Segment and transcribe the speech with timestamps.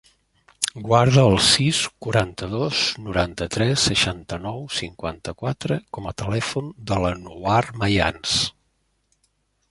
[0.85, 8.33] Guarda el sis, quaranta-dos, noranta-tres, seixanta-nou, cinquanta-quatre com a telèfon de l'Anouar Mayans.